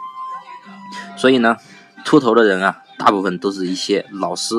[1.16, 1.56] 所以呢，
[2.04, 4.54] 秃头的人啊，大部分都是一些老师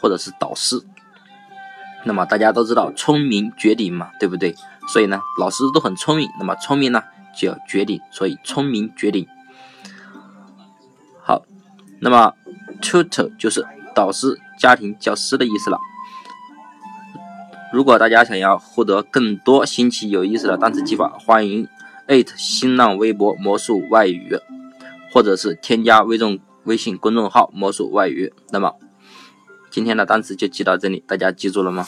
[0.00, 0.84] 或者是导师。
[2.04, 4.56] 那么大家都知道聪明绝顶嘛，对不对？
[4.88, 6.28] 所以呢，老师都很聪明。
[6.40, 7.02] 那么聪明呢
[7.36, 9.24] 就要绝顶，所以聪明绝顶。
[11.24, 11.42] 好，
[12.04, 12.34] 那么
[12.80, 13.64] tutor 就是
[13.94, 15.78] 导师、家庭教师的意思了。
[17.72, 21.68] 如果大家想要获得更多新奇有意思的单词记法，欢迎
[22.08, 24.36] 艾特新浪微博魔术外语，
[25.12, 28.34] 或者是添加微众微信公众号魔术外语。
[28.50, 28.74] 那么
[29.70, 31.86] 今天的单词就记到这里，大家记住了吗？